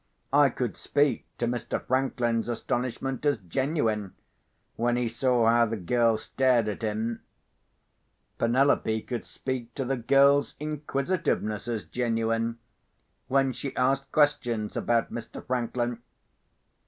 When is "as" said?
3.23-3.37, 11.67-11.85